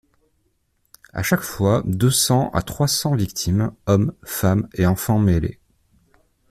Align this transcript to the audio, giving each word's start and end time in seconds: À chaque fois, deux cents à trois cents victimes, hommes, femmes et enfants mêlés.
À 1.13 1.21
chaque 1.21 1.41
fois, 1.43 1.83
deux 1.85 2.09
cents 2.09 2.49
à 2.55 2.63
trois 2.63 2.87
cents 2.87 3.13
victimes, 3.13 3.71
hommes, 3.85 4.15
femmes 4.23 4.67
et 4.73 4.87
enfants 4.87 5.19
mêlés. 5.19 5.59